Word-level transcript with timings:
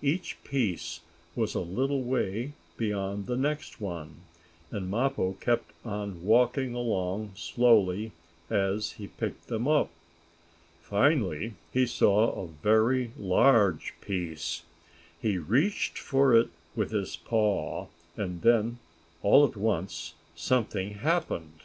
Each 0.00 0.36
piece 0.44 1.00
was 1.34 1.56
a 1.56 1.60
little 1.60 2.04
way 2.04 2.52
beyond 2.76 3.26
the 3.26 3.36
next 3.36 3.80
one, 3.80 4.20
and 4.70 4.88
Mappo 4.88 5.32
kept 5.40 5.72
on 5.84 6.22
walking 6.24 6.72
along 6.72 7.32
slowly 7.34 8.12
as 8.48 8.92
he 8.92 9.08
picked 9.08 9.48
them 9.48 9.66
up. 9.66 9.90
Finally 10.82 11.54
he 11.72 11.84
saw 11.84 12.30
a 12.30 12.46
very 12.46 13.10
large 13.18 13.92
piece. 14.00 14.62
He 15.20 15.36
reached 15.36 15.98
for 15.98 16.32
it 16.32 16.50
with 16.76 16.92
his 16.92 17.16
paw, 17.16 17.88
and 18.16 18.42
then, 18.42 18.78
all 19.20 19.44
at 19.44 19.56
once 19.56 20.14
something 20.36 20.90
happened. 20.94 21.62